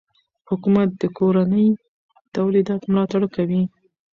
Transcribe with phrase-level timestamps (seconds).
[0.49, 1.67] حکومت د کورني
[2.35, 3.63] تولید ملاتړ کوي.